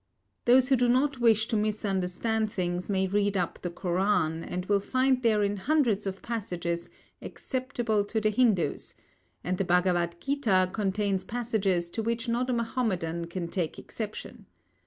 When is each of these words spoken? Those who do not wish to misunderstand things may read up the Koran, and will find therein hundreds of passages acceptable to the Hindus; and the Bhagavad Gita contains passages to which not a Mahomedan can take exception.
Those 0.45 0.69
who 0.69 0.75
do 0.75 0.87
not 0.89 1.19
wish 1.21 1.47
to 1.49 1.55
misunderstand 1.55 2.51
things 2.51 2.89
may 2.89 3.05
read 3.05 3.37
up 3.37 3.59
the 3.61 3.69
Koran, 3.69 4.43
and 4.43 4.65
will 4.65 4.79
find 4.79 5.21
therein 5.21 5.57
hundreds 5.57 6.07
of 6.07 6.23
passages 6.23 6.89
acceptable 7.21 8.03
to 8.05 8.19
the 8.19 8.31
Hindus; 8.31 8.95
and 9.43 9.59
the 9.59 9.63
Bhagavad 9.63 10.15
Gita 10.19 10.71
contains 10.73 11.23
passages 11.23 11.87
to 11.91 12.01
which 12.01 12.27
not 12.27 12.49
a 12.49 12.53
Mahomedan 12.53 13.25
can 13.25 13.47
take 13.47 13.77
exception. 13.77 14.47